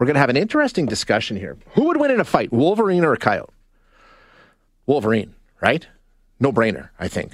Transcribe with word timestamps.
We're 0.00 0.06
going 0.06 0.14
to 0.14 0.20
have 0.20 0.30
an 0.30 0.36
interesting 0.36 0.86
discussion 0.86 1.36
here. 1.36 1.58
Who 1.74 1.84
would 1.84 1.98
win 1.98 2.10
in 2.10 2.20
a 2.20 2.24
fight, 2.24 2.52
Wolverine 2.52 3.04
or 3.04 3.12
a 3.12 3.18
coyote? 3.18 3.50
Wolverine, 4.86 5.34
right? 5.60 5.86
No 6.40 6.52
brainer, 6.52 6.88
I 6.98 7.06
think, 7.06 7.32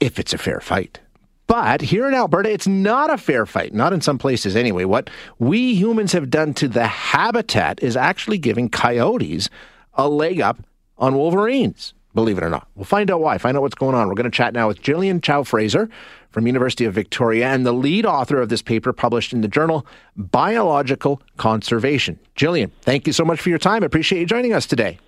if 0.00 0.18
it's 0.18 0.32
a 0.32 0.38
fair 0.38 0.60
fight. 0.60 0.98
But 1.46 1.82
here 1.82 2.08
in 2.08 2.14
Alberta, 2.14 2.50
it's 2.50 2.66
not 2.66 3.12
a 3.12 3.18
fair 3.18 3.46
fight, 3.46 3.72
not 3.72 3.92
in 3.92 4.00
some 4.00 4.18
places 4.18 4.56
anyway. 4.56 4.84
What 4.84 5.08
we 5.38 5.74
humans 5.74 6.12
have 6.12 6.30
done 6.30 6.52
to 6.54 6.66
the 6.66 6.86
habitat 6.86 7.82
is 7.82 7.96
actually 7.96 8.38
giving 8.38 8.68
coyotes 8.68 9.48
a 9.92 10.08
leg 10.08 10.40
up 10.40 10.58
on 10.98 11.14
wolverines, 11.14 11.94
believe 12.14 12.38
it 12.38 12.44
or 12.44 12.50
not. 12.50 12.68
We'll 12.74 12.84
find 12.84 13.10
out 13.10 13.20
why, 13.20 13.38
find 13.38 13.56
out 13.56 13.62
what's 13.62 13.74
going 13.74 13.94
on. 13.94 14.08
We're 14.08 14.14
going 14.14 14.30
to 14.30 14.36
chat 14.36 14.54
now 14.54 14.68
with 14.68 14.80
Gillian 14.80 15.20
Chow 15.20 15.42
Fraser 15.42 15.88
from 16.30 16.46
University 16.46 16.84
of 16.84 16.94
Victoria 16.94 17.48
and 17.48 17.66
the 17.66 17.72
lead 17.72 18.06
author 18.06 18.40
of 18.40 18.48
this 18.48 18.62
paper 18.62 18.92
published 18.92 19.32
in 19.32 19.40
the 19.40 19.48
journal 19.48 19.86
Biological 20.16 21.20
Conservation. 21.36 22.18
Gillian, 22.34 22.72
thank 22.82 23.06
you 23.06 23.12
so 23.12 23.24
much 23.24 23.40
for 23.40 23.50
your 23.50 23.58
time. 23.58 23.82
I 23.82 23.86
appreciate 23.86 24.20
you 24.20 24.26
joining 24.26 24.52
us 24.52 24.66
today. 24.66 24.98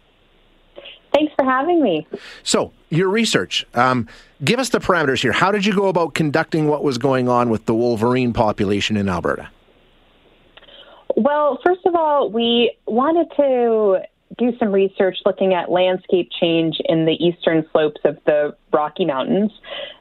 Thanks 1.15 1.33
for 1.35 1.45
having 1.47 1.83
me. 1.83 2.07
So, 2.43 2.73
your 2.91 3.09
research, 3.09 3.67
um, 3.73 4.07
give 4.45 4.59
us 4.59 4.69
the 4.69 4.81
parameters 4.81 5.23
here. 5.23 5.33
How 5.33 5.51
did 5.51 5.65
you 5.65 5.75
go 5.75 5.89
about 5.89 6.15
conducting 6.15 6.69
what 6.69 6.85
was 6.85 6.99
going 6.99 7.29
on 7.29 7.49
with 7.49 7.65
the 7.65 7.75
wolverine 7.75 8.35
population 8.35 8.97
in 8.99 9.09
Alberta? 9.09 9.49
Well, 11.17 11.59
first 11.65 11.81
of 11.87 11.95
all, 11.95 12.31
we 12.31 12.77
wanted 12.87 13.29
to 13.37 14.03
do 14.39 14.53
some 14.59 14.73
research 14.73 15.19
looking 15.25 15.55
at 15.55 15.71
landscape 15.71 16.31
change 16.41 16.77
in 16.85 17.07
the 17.07 17.13
eastern 17.13 17.65
slopes 17.73 18.01
of 18.05 18.19
the 18.27 18.57
Rocky 18.73 19.05
Mountains, 19.05 19.53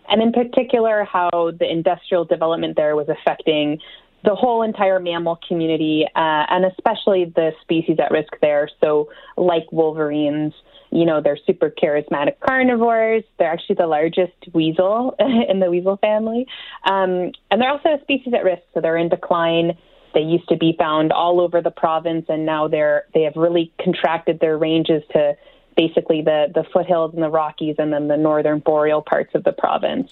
and 0.10 0.22
in 0.22 0.32
particular, 0.32 1.04
how 1.04 1.30
the 1.32 1.70
industrial 1.70 2.26
development 2.26 2.76
there 2.76 2.96
was 2.96 3.08
affecting 3.10 3.80
the 4.24 4.36
whole 4.36 4.64
entire 4.64 5.00
mammal 5.00 5.40
community, 5.48 6.06
uh, 6.16 6.46
and 6.50 6.66
especially 6.66 7.32
the 7.36 7.52
species 7.62 7.98
at 8.00 8.12
risk 8.12 8.34
there. 8.42 8.70
So, 8.84 9.10
like 9.38 9.72
wolverines, 9.72 10.54
you 10.92 11.06
know, 11.06 11.22
they're 11.22 11.38
super 11.46 11.70
charismatic 11.70 12.40
carnivores. 12.40 13.24
They're 13.38 13.52
actually 13.52 13.76
the 13.76 13.88
largest 13.88 14.34
weasel 14.54 15.16
in 15.20 15.60
the 15.60 15.70
weasel 15.70 15.98
family. 15.98 16.48
Um, 16.86 17.32
and 17.52 17.62
they're 17.62 17.70
also 17.70 17.90
a 17.90 18.02
species 18.02 18.34
at 18.34 18.44
risk, 18.44 18.64
so 18.74 18.82
they're 18.82 18.98
in 18.98 19.10
decline. 19.10 19.78
They 20.16 20.22
used 20.22 20.48
to 20.48 20.56
be 20.56 20.74
found 20.80 21.12
all 21.12 21.42
over 21.42 21.62
the 21.62 21.70
province, 21.70 22.26
and 22.30 22.46
now 22.46 22.70
they're 22.70 23.06
they 23.14 23.24
have 23.24 23.36
really 23.36 23.72
contracted 23.80 24.40
their 24.40 24.58
ranges 24.58 25.04
to 25.12 25.38
basically 25.76 26.22
the 26.22 26.52
the 26.56 26.64
foothills 26.64 27.14
and 27.14 27.22
the 27.22 27.30
Rockies, 27.30 27.76
and 27.78 27.94
then 27.94 28.08
the 28.08 28.18
northern 28.18 28.60
boreal 28.60 29.02
parts 29.02 29.36
of 29.36 29.44
the 29.44 29.52
province. 29.52 30.10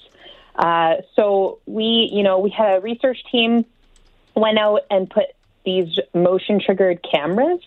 Uh, 0.55 0.95
so 1.15 1.59
we, 1.65 2.09
you 2.11 2.21
know, 2.21 2.37
we 2.37 2.49
had 2.51 2.77
a 2.77 2.81
research 2.81 3.23
team 3.31 3.65
went 4.35 4.59
out 4.59 4.81
and 4.91 5.09
put 5.09 5.27
these 5.65 5.97
motion 6.13 6.59
triggered 6.59 6.99
cameras 7.01 7.59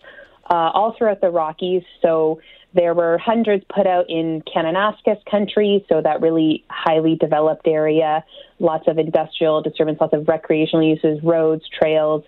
uh, 0.51 0.71
all 0.75 0.95
throughout 0.97 1.21
the 1.21 1.31
Rockies. 1.31 1.83
So 2.03 2.41
there 2.75 2.95
were 2.95 3.19
hundreds 3.19 3.65
put 3.75 3.87
out 3.87 4.07
in 4.09 4.43
Kananaskis 4.43 5.25
country, 5.31 5.85
so 5.89 6.01
that 6.03 6.21
really 6.21 6.65
highly 6.69 7.17
developed 7.17 7.67
area, 7.67 8.25
lots 8.59 8.87
of 8.87 8.99
industrial 8.99 9.63
disturbance, 9.63 9.99
lots 10.01 10.13
of 10.13 10.29
recreational 10.29 10.87
uses, 10.87 11.23
roads, 11.23 11.65
trails, 11.79 12.23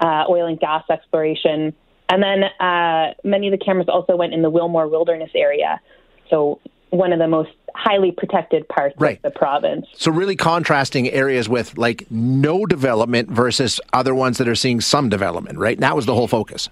uh, 0.00 0.24
oil 0.28 0.46
and 0.46 0.58
gas 0.58 0.82
exploration. 0.90 1.72
And 2.08 2.22
then 2.22 2.44
uh, 2.60 3.14
many 3.24 3.48
of 3.48 3.58
the 3.58 3.64
cameras 3.64 3.88
also 3.88 4.16
went 4.16 4.34
in 4.34 4.42
the 4.42 4.50
Willmore 4.50 4.90
Wilderness 4.90 5.30
area. 5.34 5.80
So 6.28 6.60
one 6.90 7.12
of 7.12 7.18
the 7.18 7.28
most 7.28 7.50
highly 7.74 8.12
protected 8.12 8.68
parts 8.68 8.94
right. 8.98 9.16
of 9.16 9.22
the 9.22 9.38
province. 9.38 9.86
So 9.94 10.10
really 10.10 10.36
contrasting 10.36 11.08
areas 11.08 11.48
with 11.48 11.78
like 11.78 12.06
no 12.10 12.66
development 12.66 13.30
versus 13.30 13.80
other 13.94 14.14
ones 14.14 14.38
that 14.38 14.48
are 14.48 14.54
seeing 14.54 14.80
some 14.80 15.08
development, 15.08 15.58
right? 15.58 15.76
And 15.76 15.82
that 15.82 15.96
was 15.96 16.04
the 16.04 16.14
whole 16.14 16.28
focus. 16.28 16.68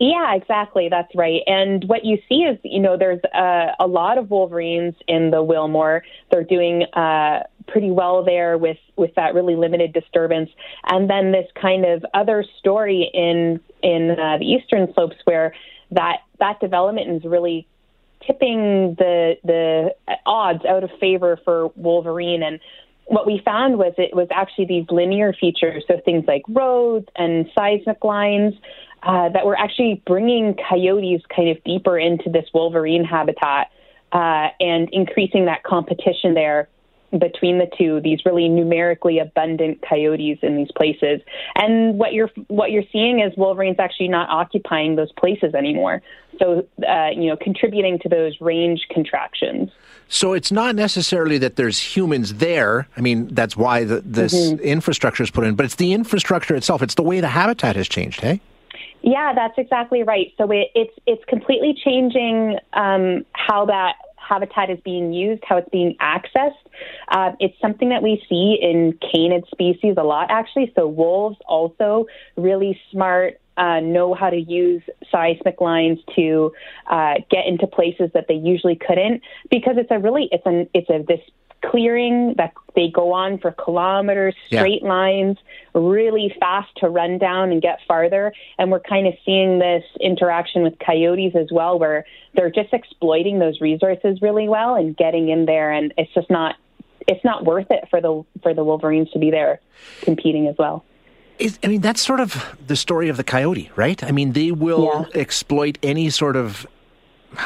Yeah, 0.00 0.34
exactly. 0.34 0.88
That's 0.88 1.14
right. 1.14 1.42
And 1.46 1.84
what 1.84 2.06
you 2.06 2.16
see 2.26 2.36
is, 2.36 2.58
you 2.64 2.80
know, 2.80 2.96
there's 2.96 3.20
a, 3.34 3.72
a 3.80 3.86
lot 3.86 4.16
of 4.16 4.30
Wolverines 4.30 4.94
in 5.06 5.30
the 5.30 5.44
Willmore. 5.44 6.00
They're 6.30 6.42
doing 6.42 6.84
uh, 6.94 7.40
pretty 7.68 7.90
well 7.90 8.24
there 8.24 8.56
with 8.56 8.78
with 8.96 9.14
that 9.16 9.34
really 9.34 9.56
limited 9.56 9.92
disturbance. 9.92 10.48
And 10.86 11.10
then 11.10 11.32
this 11.32 11.46
kind 11.60 11.84
of 11.84 12.02
other 12.14 12.46
story 12.58 13.10
in 13.12 13.60
in 13.82 14.12
uh, 14.12 14.38
the 14.38 14.46
eastern 14.46 14.90
slopes 14.94 15.16
where 15.24 15.54
that 15.90 16.20
that 16.38 16.60
development 16.60 17.10
is 17.10 17.24
really 17.30 17.66
tipping 18.26 18.94
the 18.98 19.34
the 19.44 19.94
odds 20.24 20.64
out 20.64 20.82
of 20.82 20.90
favor 20.98 21.38
for 21.44 21.68
Wolverine 21.76 22.42
and 22.42 22.58
what 23.10 23.26
we 23.26 23.42
found 23.44 23.76
was 23.76 23.92
it 23.98 24.14
was 24.14 24.28
actually 24.30 24.66
these 24.66 24.86
linear 24.88 25.32
features, 25.32 25.82
so 25.88 26.00
things 26.04 26.24
like 26.28 26.42
roads 26.48 27.08
and 27.16 27.46
seismic 27.58 28.04
lines, 28.04 28.54
uh, 29.02 29.28
that 29.30 29.44
were 29.44 29.58
actually 29.58 30.00
bringing 30.06 30.54
coyotes 30.68 31.20
kind 31.34 31.48
of 31.48 31.62
deeper 31.64 31.98
into 31.98 32.30
this 32.30 32.44
wolverine 32.54 33.02
habitat 33.02 33.72
uh, 34.12 34.48
and 34.60 34.88
increasing 34.92 35.46
that 35.46 35.64
competition 35.64 36.34
there 36.34 36.68
between 37.18 37.58
the 37.58 37.68
two 37.76 38.00
these 38.00 38.20
really 38.24 38.48
numerically 38.48 39.18
abundant 39.18 39.82
coyotes 39.88 40.38
in 40.42 40.56
these 40.56 40.70
places 40.76 41.20
and 41.56 41.98
what 41.98 42.12
you're 42.12 42.30
what 42.48 42.70
you're 42.70 42.84
seeing 42.92 43.20
is 43.20 43.36
wolverines 43.36 43.76
actually 43.78 44.08
not 44.08 44.28
occupying 44.28 44.96
those 44.96 45.10
places 45.12 45.54
anymore 45.54 46.00
so 46.38 46.66
uh, 46.88 47.08
you 47.12 47.26
know 47.26 47.36
contributing 47.36 47.98
to 47.98 48.08
those 48.08 48.40
range 48.40 48.86
contractions 48.90 49.70
so 50.08 50.32
it's 50.32 50.52
not 50.52 50.74
necessarily 50.76 51.38
that 51.38 51.56
there's 51.56 51.80
humans 51.80 52.34
there 52.34 52.86
i 52.96 53.00
mean 53.00 53.26
that's 53.34 53.56
why 53.56 53.82
the, 53.82 54.00
this 54.02 54.34
mm-hmm. 54.34 54.62
infrastructure 54.62 55.22
is 55.22 55.30
put 55.30 55.44
in 55.44 55.56
but 55.56 55.66
it's 55.66 55.76
the 55.76 55.92
infrastructure 55.92 56.54
itself 56.54 56.80
it's 56.80 56.94
the 56.94 57.02
way 57.02 57.20
the 57.20 57.28
habitat 57.28 57.74
has 57.74 57.88
changed 57.88 58.20
hey 58.20 58.40
yeah, 59.02 59.32
that's 59.34 59.54
exactly 59.56 60.02
right. 60.02 60.32
So 60.36 60.50
it, 60.50 60.68
it's 60.74 60.92
it's 61.06 61.24
completely 61.24 61.74
changing 61.82 62.58
um, 62.74 63.24
how 63.32 63.64
that 63.64 63.94
habitat 64.16 64.70
is 64.70 64.78
being 64.84 65.12
used, 65.12 65.42
how 65.44 65.56
it's 65.56 65.68
being 65.70 65.96
accessed. 66.00 66.52
Uh, 67.08 67.32
it's 67.40 67.58
something 67.60 67.88
that 67.90 68.02
we 68.02 68.22
see 68.28 68.58
in 68.60 68.98
canid 69.12 69.44
species 69.50 69.94
a 69.96 70.02
lot, 70.02 70.30
actually. 70.30 70.72
So 70.76 70.86
wolves 70.86 71.38
also 71.46 72.06
really 72.36 72.80
smart. 72.90 73.40
Uh, 73.56 73.80
know 73.80 74.14
how 74.14 74.30
to 74.30 74.38
use 74.38 74.82
seismic 75.10 75.60
lines 75.60 75.98
to 76.16 76.50
uh, 76.86 77.14
get 77.30 77.46
into 77.46 77.66
places 77.66 78.10
that 78.14 78.24
they 78.26 78.34
usually 78.34 78.76
couldn't 78.76 79.20
because 79.50 79.74
it's 79.76 79.90
a 79.90 79.98
really 79.98 80.30
it's 80.32 80.46
an 80.46 80.66
it's 80.72 80.88
a 80.88 81.02
this 81.06 81.20
clearing 81.62 82.34
that 82.36 82.52
they 82.74 82.88
go 82.88 83.12
on 83.12 83.38
for 83.38 83.52
kilometers, 83.52 84.34
straight 84.46 84.82
yeah. 84.82 84.88
lines, 84.88 85.36
really 85.74 86.34
fast 86.40 86.68
to 86.76 86.88
run 86.88 87.18
down 87.18 87.50
and 87.50 87.60
get 87.60 87.78
farther. 87.86 88.32
And 88.58 88.70
we're 88.70 88.80
kind 88.80 89.06
of 89.06 89.14
seeing 89.24 89.58
this 89.58 89.84
interaction 90.00 90.62
with 90.62 90.74
coyotes 90.84 91.34
as 91.34 91.48
well, 91.50 91.78
where 91.78 92.04
they're 92.34 92.50
just 92.50 92.72
exploiting 92.72 93.38
those 93.38 93.60
resources 93.60 94.22
really 94.22 94.48
well 94.48 94.74
and 94.74 94.96
getting 94.96 95.28
in 95.28 95.46
there. 95.46 95.70
And 95.72 95.92
it's 95.96 96.12
just 96.14 96.30
not 96.30 96.56
it's 97.10 97.24
not 97.24 97.44
worth 97.44 97.66
it 97.70 97.88
for 97.90 98.00
the 98.00 98.24
for 98.42 98.54
the 98.54 98.64
Wolverines 98.64 99.10
to 99.10 99.18
be 99.18 99.30
there 99.30 99.60
competing 100.02 100.46
as 100.46 100.56
well. 100.58 100.84
I 101.62 101.68
mean, 101.68 101.80
that's 101.80 102.02
sort 102.02 102.20
of 102.20 102.56
the 102.66 102.76
story 102.76 103.08
of 103.08 103.16
the 103.16 103.24
coyote, 103.24 103.70
right? 103.74 104.02
I 104.04 104.10
mean, 104.10 104.32
they 104.32 104.52
will 104.52 105.08
yeah. 105.14 105.20
exploit 105.20 105.78
any 105.82 106.10
sort 106.10 106.36
of 106.36 106.66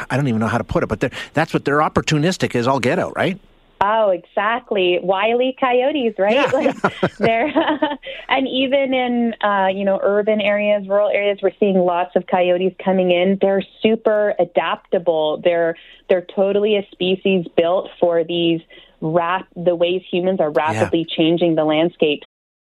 I 0.09 0.17
don't 0.17 0.27
even 0.27 0.39
know 0.39 0.47
how 0.47 0.57
to 0.57 0.63
put 0.63 0.83
it, 0.83 0.87
but 0.87 1.11
that's 1.33 1.53
what 1.53 1.65
they're 1.65 1.79
opportunistic 1.79 2.55
is 2.55 2.67
all 2.67 2.79
get 2.79 2.99
out, 2.99 3.15
right? 3.15 3.39
Oh, 3.81 4.09
exactly. 4.09 4.99
Wily 5.03 5.55
coyotes, 5.59 6.17
right? 6.17 6.33
Yeah. 6.35 6.51
Like 6.51 7.17
they're 7.17 7.47
and 8.29 8.47
even 8.47 8.93
in 8.93 9.33
uh, 9.43 9.67
you 9.67 9.85
know 9.85 9.99
urban 10.01 10.41
areas, 10.41 10.87
rural 10.87 11.09
areas, 11.09 11.39
we're 11.41 11.51
seeing 11.59 11.77
lots 11.77 12.15
of 12.15 12.25
coyotes 12.27 12.73
coming 12.83 13.11
in. 13.11 13.37
They're 13.41 13.63
super 13.81 14.33
adaptable. 14.39 15.41
They're 15.43 15.75
they're 16.09 16.25
totally 16.35 16.77
a 16.77 16.87
species 16.91 17.47
built 17.57 17.89
for 17.99 18.23
these 18.23 18.61
rap 19.05 19.47
the 19.55 19.75
ways 19.75 20.01
humans 20.09 20.39
are 20.39 20.51
rapidly 20.51 21.05
yeah. 21.07 21.15
changing 21.15 21.55
the 21.55 21.63
landscape. 21.63 22.23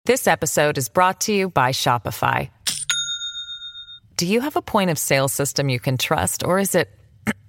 This 0.05 0.27
episode 0.27 0.77
is 0.77 0.89
brought 0.89 1.21
to 1.21 1.33
you 1.33 1.49
by 1.49 1.71
Shopify. 1.71 2.49
Do 4.17 4.25
you 4.25 4.41
have 4.41 4.55
a 4.55 4.61
point 4.61 4.89
of 4.89 4.97
sale 4.97 5.27
system 5.27 5.69
you 5.69 5.79
can 5.79 5.97
trust, 5.97 6.43
or 6.43 6.59
is 6.59 6.75
it 6.75 6.89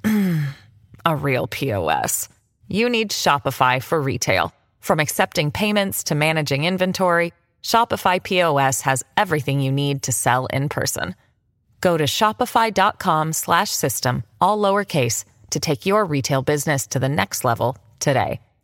a 1.05 1.17
real 1.17 1.47
POS? 1.47 2.29
you 2.73 2.89
need 2.89 3.11
Shopify 3.11 3.83
for 3.83 4.01
retail. 4.01 4.55
From 4.81 4.99
accepting 4.99 5.51
payments 5.51 6.05
to 6.05 6.15
managing 6.15 6.65
inventory, 6.65 7.35
Shopify 7.63 8.23
POS 8.23 8.81
has 8.81 9.05
everything 9.17 9.61
you 9.61 9.71
need 9.71 10.03
to 10.05 10.13
sell 10.13 10.47
in 10.47 10.71
person. 10.71 11.15
Go 11.83 11.99
to 11.99 12.05
shopify.com 12.05 13.35
slash 13.35 13.71
system, 13.71 14.25
all 14.41 14.59
lowercase, 14.59 15.25
to 15.51 15.61
take 15.61 15.85
your 15.85 16.05
retail 16.05 16.41
business 16.41 16.87
to 16.89 16.99
the 16.99 17.11
next 17.11 17.45
level 17.45 17.77
today. 17.99 18.41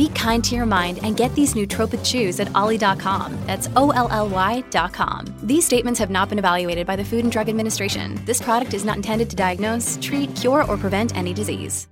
Be 0.00 0.08
kind 0.08 0.42
to 0.44 0.54
your 0.56 0.64
mind 0.64 0.98
and 1.02 1.14
get 1.14 1.34
these 1.34 1.52
nootropic 1.52 2.02
chews 2.02 2.40
at 2.40 2.48
olly.com. 2.54 3.38
That's 3.44 3.68
O 3.76 3.90
L 3.90 4.08
L 4.10 4.30
Y.com. 4.30 5.26
These 5.42 5.66
statements 5.66 6.00
have 6.00 6.08
not 6.08 6.30
been 6.30 6.38
evaluated 6.38 6.86
by 6.86 6.96
the 6.96 7.04
Food 7.04 7.22
and 7.24 7.30
Drug 7.30 7.50
Administration. 7.50 8.18
This 8.24 8.40
product 8.40 8.72
is 8.72 8.82
not 8.82 8.96
intended 8.96 9.28
to 9.28 9.36
diagnose, 9.36 9.98
treat, 10.00 10.34
cure, 10.34 10.64
or 10.64 10.78
prevent 10.78 11.14
any 11.18 11.34
disease. 11.34 11.86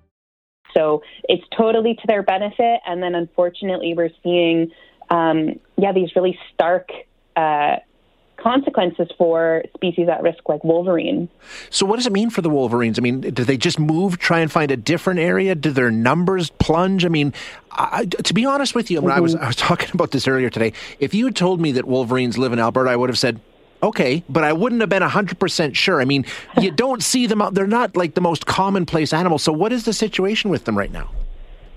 So 0.74 1.02
it's 1.24 1.44
totally 1.54 1.96
to 1.96 2.06
their 2.06 2.22
benefit. 2.22 2.80
And 2.86 3.02
then 3.02 3.14
unfortunately, 3.14 3.92
we're 3.94 4.14
seeing, 4.22 4.70
um, 5.10 5.60
yeah, 5.76 5.92
these 5.92 6.08
really 6.16 6.38
stark 6.54 6.88
uh, 7.36 7.76
consequences 8.38 9.08
for 9.18 9.62
species 9.74 10.08
at 10.08 10.22
risk 10.22 10.48
like 10.48 10.62
wolverine. 10.64 11.28
So, 11.70 11.84
what 11.84 11.96
does 11.96 12.06
it 12.06 12.12
mean 12.12 12.30
for 12.30 12.40
the 12.40 12.50
wolverines? 12.50 12.98
I 12.98 13.02
mean, 13.02 13.20
do 13.20 13.44
they 13.44 13.56
just 13.56 13.78
move, 13.78 14.18
try 14.18 14.40
and 14.40 14.50
find 14.50 14.70
a 14.70 14.76
different 14.76 15.20
area? 15.20 15.54
Do 15.54 15.70
their 15.70 15.90
numbers 15.90 16.50
plunge? 16.50 17.04
I 17.04 17.08
mean, 17.08 17.34
I, 17.72 18.06
to 18.06 18.34
be 18.34 18.44
honest 18.44 18.74
with 18.74 18.90
you, 18.90 19.00
mm-hmm. 19.00 19.10
I 19.10 19.20
was 19.20 19.34
I 19.34 19.46
was 19.46 19.56
talking 19.68 19.90
about 19.92 20.12
this 20.12 20.28
earlier 20.28 20.50
today. 20.50 20.72
If 21.00 21.14
you 21.14 21.26
had 21.26 21.36
told 21.36 21.60
me 21.60 21.72
that 21.72 21.86
wolverines 21.86 22.38
live 22.38 22.52
in 22.52 22.58
Alberta, 22.58 22.90
I 22.90 22.96
would 22.96 23.10
have 23.10 23.18
said. 23.18 23.40
Okay, 23.80 24.24
but 24.28 24.42
I 24.42 24.52
wouldn't 24.52 24.80
have 24.80 24.90
been 24.90 25.04
100% 25.04 25.76
sure. 25.76 26.00
I 26.00 26.04
mean, 26.04 26.26
you 26.60 26.70
don't 26.84 27.00
see 27.00 27.28
them 27.28 27.40
out. 27.40 27.54
They're 27.54 27.68
not 27.68 27.96
like 27.96 28.14
the 28.14 28.20
most 28.20 28.44
commonplace 28.44 29.12
animals. 29.12 29.44
So, 29.44 29.52
what 29.52 29.72
is 29.72 29.84
the 29.84 29.92
situation 29.92 30.50
with 30.50 30.64
them 30.64 30.76
right 30.76 30.90
now? 30.90 31.10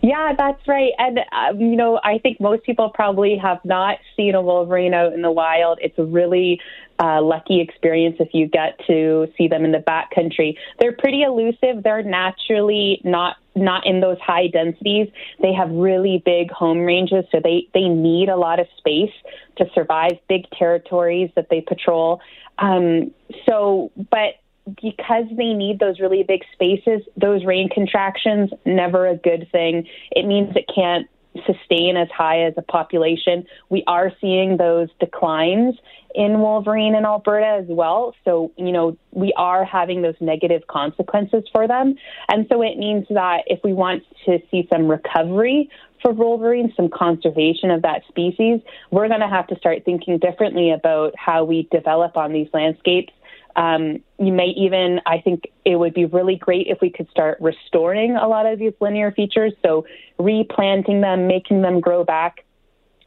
Yeah, 0.01 0.33
that's 0.35 0.67
right. 0.67 0.91
And, 0.97 1.19
um, 1.31 1.59
you 1.61 1.75
know, 1.75 1.99
I 2.03 2.17
think 2.17 2.39
most 2.39 2.63
people 2.63 2.89
probably 2.89 3.37
have 3.37 3.59
not 3.63 3.99
seen 4.17 4.33
a 4.33 4.41
wolverine 4.41 4.95
out 4.95 5.13
in 5.13 5.21
the 5.21 5.31
wild. 5.31 5.77
It's 5.81 5.97
a 5.99 6.03
really 6.03 6.59
uh, 6.99 7.21
lucky 7.21 7.61
experience 7.61 8.17
if 8.19 8.29
you 8.33 8.47
get 8.47 8.79
to 8.87 9.27
see 9.37 9.47
them 9.47 9.63
in 9.63 9.71
the 9.71 9.79
backcountry. 9.79 10.55
They're 10.79 10.95
pretty 10.95 11.21
elusive. 11.21 11.83
They're 11.83 12.03
naturally 12.03 13.01
not 13.03 13.37
not 13.53 13.85
in 13.85 13.99
those 13.99 14.17
high 14.19 14.47
densities. 14.47 15.09
They 15.41 15.53
have 15.53 15.69
really 15.69 16.21
big 16.25 16.51
home 16.51 16.79
ranges, 16.79 17.25
so 17.31 17.41
they, 17.43 17.67
they 17.73 17.89
need 17.89 18.29
a 18.29 18.37
lot 18.37 18.61
of 18.61 18.67
space 18.77 19.11
to 19.57 19.65
survive 19.75 20.13
big 20.29 20.49
territories 20.51 21.31
that 21.35 21.47
they 21.49 21.59
patrol. 21.59 22.21
Um, 22.59 23.11
so, 23.45 23.91
but 24.09 24.35
because 24.65 25.25
they 25.35 25.53
need 25.53 25.79
those 25.79 25.99
really 25.99 26.23
big 26.23 26.41
spaces, 26.53 27.01
those 27.17 27.45
range 27.45 27.71
contractions, 27.71 28.51
never 28.65 29.07
a 29.07 29.15
good 29.15 29.47
thing. 29.51 29.87
It 30.11 30.25
means 30.25 30.55
it 30.55 30.65
can't 30.73 31.07
sustain 31.45 31.95
as 31.95 32.09
high 32.09 32.43
as 32.43 32.53
a 32.57 32.61
population. 32.61 33.45
We 33.69 33.83
are 33.87 34.11
seeing 34.19 34.57
those 34.57 34.89
declines 34.99 35.75
in 36.13 36.39
Wolverine 36.39 36.93
in 36.93 37.05
Alberta 37.05 37.61
as 37.61 37.65
well. 37.69 38.13
So, 38.25 38.51
you 38.57 38.71
know, 38.71 38.97
we 39.11 39.33
are 39.37 39.63
having 39.63 40.01
those 40.01 40.15
negative 40.19 40.67
consequences 40.67 41.43
for 41.51 41.67
them. 41.67 41.95
And 42.29 42.45
so 42.51 42.61
it 42.61 42.77
means 42.77 43.05
that 43.09 43.43
if 43.47 43.59
we 43.63 43.71
want 43.71 44.03
to 44.25 44.39
see 44.51 44.67
some 44.69 44.87
recovery 44.87 45.69
for 46.01 46.11
Wolverine, 46.11 46.73
some 46.75 46.89
conservation 46.89 47.71
of 47.71 47.81
that 47.83 48.01
species, 48.09 48.59
we're 48.89 49.07
going 49.07 49.21
to 49.21 49.27
have 49.27 49.47
to 49.47 49.55
start 49.55 49.85
thinking 49.85 50.17
differently 50.17 50.71
about 50.71 51.13
how 51.17 51.45
we 51.45 51.67
develop 51.71 52.17
on 52.17 52.33
these 52.33 52.49
landscapes 52.53 53.13
um, 53.55 53.99
you 54.19 54.31
may 54.31 54.47
even, 54.57 55.01
I 55.05 55.19
think 55.19 55.45
it 55.65 55.75
would 55.75 55.93
be 55.93 56.05
really 56.05 56.35
great 56.35 56.67
if 56.67 56.79
we 56.81 56.89
could 56.89 57.09
start 57.09 57.37
restoring 57.41 58.15
a 58.15 58.27
lot 58.27 58.45
of 58.45 58.59
these 58.59 58.73
linear 58.79 59.11
features. 59.11 59.53
So 59.63 59.85
replanting 60.17 61.01
them, 61.01 61.27
making 61.27 61.61
them 61.61 61.79
grow 61.79 62.03
back. 62.03 62.45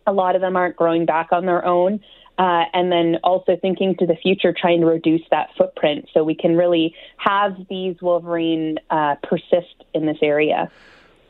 A 0.06 0.12
lot 0.12 0.34
of 0.34 0.40
them 0.40 0.56
aren't 0.56 0.76
growing 0.76 1.06
back 1.06 1.32
on 1.32 1.46
their 1.46 1.64
own. 1.64 2.00
Uh, 2.36 2.64
and 2.72 2.90
then 2.90 3.16
also 3.22 3.56
thinking 3.56 3.94
to 3.96 4.06
the 4.06 4.16
future, 4.16 4.52
trying 4.52 4.80
to 4.80 4.86
reduce 4.86 5.22
that 5.30 5.50
footprint 5.56 6.08
so 6.12 6.24
we 6.24 6.34
can 6.34 6.56
really 6.56 6.92
have 7.16 7.56
these 7.70 7.94
wolverine 8.02 8.76
uh, 8.90 9.14
persist 9.22 9.84
in 9.94 10.04
this 10.04 10.18
area. 10.20 10.68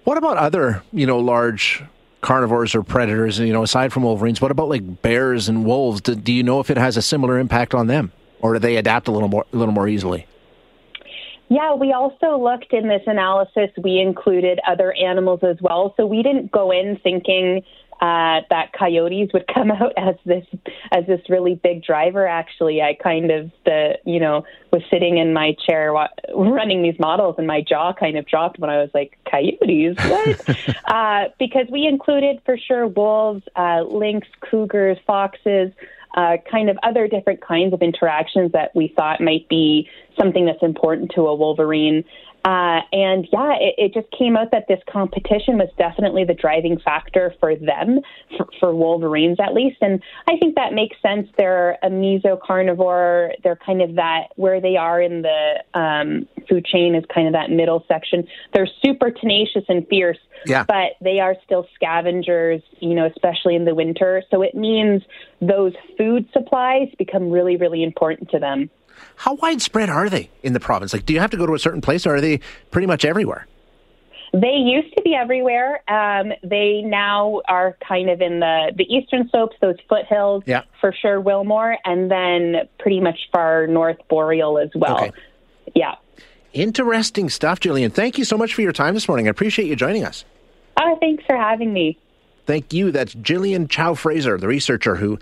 What 0.05 0.17
about 0.17 0.39
other, 0.39 0.83
you 0.93 1.07
know, 1.07 1.19
large 1.19 1.83
carnivores 2.23 2.75
or 2.75 2.83
predators? 2.83 3.39
You 3.39 3.53
know, 3.53 3.63
aside 3.63 3.93
from 3.93 4.05
wolverines, 4.05 4.41
what 4.41 4.51
about 4.51 4.71
like 4.71 5.03
bears 5.03 5.47
and 5.47 5.67
wolves? 5.67 6.01
Do, 6.01 6.15
do 6.15 6.33
you 6.33 6.43
know 6.43 6.61
if 6.61 6.71
it 6.71 6.79
has 6.79 6.97
a 6.97 7.03
similar 7.03 7.39
impact 7.39 7.75
on 7.75 7.87
them? 7.87 8.11
Or 8.45 8.53
do 8.53 8.59
they 8.59 8.77
adapt 8.77 9.09
a 9.09 9.11
little 9.11 9.29
more 9.29 9.47
a 9.53 9.57
little 9.57 9.73
more 9.73 9.89
easily? 9.89 10.27
Yeah, 11.49 11.75
we 11.75 11.93
also 11.93 12.37
looked 12.39 12.73
in 12.73 12.89
this 12.89 13.03
analysis. 13.07 13.71
We 13.83 13.99
included 13.99 14.61
other 14.69 14.93
animals 14.93 15.41
as 15.43 15.57
well, 15.61 15.95
so 15.97 16.07
we 16.07 16.23
didn't 16.23 16.53
go 16.53 16.71
in 16.71 16.99
thinking 17.03 17.63
uh, 18.01 18.41
that 18.51 18.73
coyotes 18.79 19.31
would 19.33 19.47
come 19.55 19.71
out 19.71 19.93
as 19.97 20.17
this 20.27 20.45
as 20.93 21.07
this 21.07 21.21
really 21.31 21.55
big 21.55 21.83
driver. 21.83 22.27
Actually, 22.27 22.83
I 22.83 22.99
kind 23.03 23.31
of 23.31 23.51
the 23.65 23.95
you 24.05 24.21
know 24.21 24.45
was 24.71 24.83
sitting 24.91 25.17
in 25.17 25.33
my 25.33 25.57
chair 25.67 25.95
running 26.35 26.83
these 26.83 26.99
models, 26.99 27.37
and 27.39 27.47
my 27.47 27.63
jaw 27.63 27.95
kind 27.95 28.19
of 28.19 28.27
dropped 28.27 28.59
when 28.59 28.69
I 28.69 28.77
was 28.77 28.91
like, 28.93 29.19
"Coyotes, 29.31 29.97
what?" 29.97 30.77
uh, 30.85 31.29
because 31.39 31.67
we 31.73 31.87
included 31.87 32.43
for 32.45 32.59
sure 32.59 32.87
wolves, 32.89 33.43
uh, 33.57 33.85
lynx, 33.89 34.29
cougars, 34.51 34.99
foxes 35.07 35.73
uh, 36.15 36.37
kind 36.51 36.71
of 36.71 36.79
other 36.83 37.09
different 37.09 37.41
kinds 37.41 37.75
of 37.75 37.83
interactions 37.83 38.53
that 38.53 38.75
we 38.75 38.93
thought 38.97 39.21
might 39.21 39.49
be 39.49 39.89
something 40.19 40.47
that's 40.47 40.63
important 40.63 41.11
to 41.15 41.23
a 41.23 41.35
Wolverine. 41.35 42.05
Uh, 42.45 42.81
and 42.93 43.27
yeah, 43.33 43.55
it, 43.59 43.75
it, 43.79 43.95
just 43.95 44.07
came 44.11 44.37
out 44.37 44.51
that 44.51 44.67
this 44.69 44.81
competition 44.93 45.57
was 45.57 45.71
definitely 45.79 46.25
the 46.25 46.35
driving 46.35 46.79
factor 46.79 47.35
for 47.41 47.57
them, 47.57 48.01
for, 48.37 48.47
for, 48.61 48.75
Wolverines 48.75 49.39
at 49.41 49.55
least. 49.55 49.79
And 49.81 50.03
I 50.29 50.37
think 50.37 50.55
that 50.57 50.75
makes 50.75 50.95
sense. 51.01 51.27
They're 51.39 51.79
a 51.83 51.89
mesocarnivore. 51.89 53.31
They're 53.43 53.59
kind 53.65 53.81
of 53.81 53.95
that 53.95 54.29
where 54.37 54.61
they 54.61 54.77
are 54.77 55.01
in 55.01 55.23
the 55.23 55.65
um, 55.73 56.29
food 56.47 56.67
chain 56.67 56.95
is 56.95 57.05
kind 57.15 57.27
of 57.27 57.33
that 57.33 57.49
middle 57.49 57.83
section. 57.89 58.29
They're 58.53 58.69
super 58.85 59.11
tenacious 59.11 59.65
and 59.71 59.87
fierce, 59.89 60.19
yeah. 60.45 60.65
but 60.65 60.99
they 61.01 61.21
are 61.21 61.37
still 61.47 61.67
scavengers, 61.75 62.61
you 62.81 62.95
know, 62.95 63.07
especially 63.07 63.55
in 63.55 63.65
the 63.65 63.75
winter. 63.75 64.23
So 64.31 64.43
it 64.43 64.55
means 64.55 65.03
those 65.41 65.73
food 65.97 66.29
supplies 66.35 66.89
become 66.99 67.31
really, 67.31 67.57
really 67.57 67.83
important 67.83 68.29
to 68.33 68.39
them. 68.39 68.69
How 69.17 69.35
widespread 69.35 69.91
are 69.91 70.09
they 70.09 70.31
in 70.43 70.53
the 70.53 70.61
province? 70.61 70.93
Like, 70.93 71.07
do 71.07 71.13
you 71.13 71.21
have 71.21 71.31
to 71.31 71.37
go 71.37 71.47
to 71.47 71.55
a 71.55 71.59
certain 71.59 71.81
place, 71.81 72.07
or 72.07 72.17
are 72.17 72.21
they 72.21 72.41
pretty 72.71 72.87
much 72.87 73.05
everywhere? 73.05 73.47
They 74.33 74.57
used 74.57 74.93
to 74.97 75.03
be 75.03 75.15
everywhere. 75.15 75.81
Um, 75.89 76.33
they 76.43 76.83
now 76.85 77.43
are 77.49 77.77
kind 77.87 78.11
of 78.11 78.21
in 78.21 78.41
the, 78.41 78.73
the 78.77 78.85
eastern 78.85 79.29
slopes, 79.29 79.57
those 79.61 79.77
foothills, 79.89 80.43
yeah. 80.47 80.63
for 80.81 80.93
sure, 80.93 81.23
Willmore, 81.23 81.77
and 81.85 82.11
then 82.11 82.69
pretty 82.81 83.01
much 83.01 83.19
far 83.31 83.69
north 83.69 83.99
Boreal 84.09 84.59
as 84.59 84.71
well. 84.75 84.97
Okay. 84.97 85.13
Yeah. 85.75 85.95
Interesting 86.53 87.31
stuff, 87.31 87.61
Gillian. 87.61 87.93
Thank 87.93 88.19
you 88.19 88.25
so 88.25 88.37
much 88.37 88.55
for 88.55 88.63
your 88.63 88.73
time 88.73 88.95
this 88.95 89.07
morning. 89.07 89.29
I 89.29 89.31
appreciate 89.31 89.69
you 89.69 89.77
joining 89.77 90.05
us. 90.05 90.25
Oh, 90.81 90.97
thanks 91.01 91.25
for 91.27 91.37
having 91.37 91.73
me. 91.73 91.97
Thank 92.47 92.73
you. 92.73 92.91
That's 92.91 93.15
Gillian 93.15 93.69
Chow 93.69 93.95
Fraser, 93.95 94.39
the 94.39 94.49
researcher 94.49 94.97
who 94.97 95.19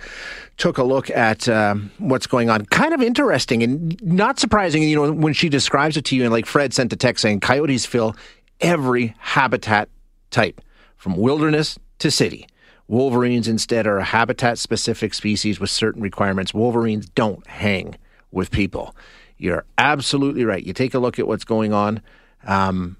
took 0.56 0.78
a 0.78 0.82
look 0.82 1.08
at 1.10 1.48
um, 1.48 1.90
what's 1.98 2.26
going 2.26 2.50
on. 2.50 2.66
Kind 2.66 2.94
of 2.94 3.00
interesting 3.00 3.62
and 3.62 4.02
not 4.02 4.38
surprising. 4.38 4.82
You 4.82 4.96
know, 4.96 5.12
when 5.12 5.32
she 5.32 5.48
describes 5.48 5.96
it 5.96 6.04
to 6.06 6.16
you, 6.16 6.24
and 6.24 6.32
like 6.32 6.46
Fred 6.46 6.74
sent 6.74 6.92
a 6.92 6.96
text 6.96 7.22
saying, 7.22 7.40
coyotes 7.40 7.86
fill 7.86 8.16
every 8.60 9.14
habitat 9.18 9.88
type, 10.30 10.60
from 10.96 11.16
wilderness 11.16 11.78
to 11.98 12.10
city. 12.10 12.46
Wolverines 12.88 13.48
instead 13.48 13.86
are 13.86 13.98
a 13.98 14.04
habitat 14.04 14.58
specific 14.58 15.14
species 15.14 15.58
with 15.58 15.70
certain 15.70 16.02
requirements. 16.02 16.52
Wolverines 16.52 17.08
don't 17.08 17.46
hang 17.46 17.96
with 18.30 18.50
people. 18.50 18.94
You're 19.38 19.64
absolutely 19.78 20.44
right. 20.44 20.64
You 20.64 20.72
take 20.72 20.94
a 20.94 20.98
look 20.98 21.18
at 21.18 21.26
what's 21.26 21.44
going 21.44 21.72
on, 21.72 22.02
um, 22.46 22.96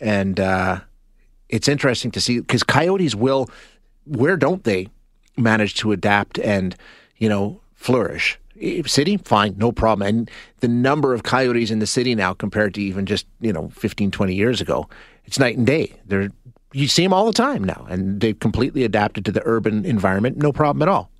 and 0.00 0.38
uh, 0.38 0.80
it's 1.54 1.68
interesting 1.68 2.10
to 2.10 2.20
see 2.20 2.40
because 2.40 2.64
coyotes 2.64 3.14
will, 3.14 3.48
where 4.06 4.36
don't 4.36 4.64
they 4.64 4.88
manage 5.36 5.74
to 5.76 5.92
adapt 5.92 6.38
and, 6.40 6.74
you 7.16 7.28
know, 7.28 7.60
flourish? 7.74 8.38
City, 8.86 9.18
fine, 9.18 9.54
no 9.56 9.70
problem. 9.70 10.06
And 10.06 10.30
the 10.60 10.68
number 10.68 11.14
of 11.14 11.22
coyotes 11.22 11.70
in 11.70 11.78
the 11.78 11.86
city 11.86 12.14
now 12.16 12.34
compared 12.34 12.74
to 12.74 12.82
even 12.82 13.06
just, 13.06 13.26
you 13.40 13.52
know, 13.52 13.68
15, 13.68 14.10
20 14.10 14.34
years 14.34 14.60
ago, 14.60 14.88
it's 15.26 15.38
night 15.38 15.56
and 15.56 15.66
day. 15.66 15.92
They're, 16.06 16.30
you 16.72 16.88
see 16.88 17.04
them 17.04 17.12
all 17.12 17.26
the 17.26 17.32
time 17.32 17.62
now, 17.62 17.86
and 17.88 18.20
they've 18.20 18.38
completely 18.38 18.82
adapted 18.82 19.24
to 19.26 19.32
the 19.32 19.42
urban 19.44 19.84
environment, 19.84 20.36
no 20.36 20.52
problem 20.52 20.82
at 20.82 20.88
all. 20.88 21.10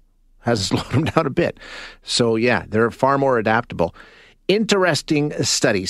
Has 0.41 0.67
slowed 0.67 0.91
them 0.91 1.05
down 1.05 1.27
a 1.27 1.31
bit. 1.31 1.59
So, 2.03 2.35
yeah, 2.35 2.65
they're 2.69 2.91
far 2.91 3.19
more 3.19 3.39
adaptable. 3.39 3.95
Interesting 4.49 5.33
studies. 5.45 5.83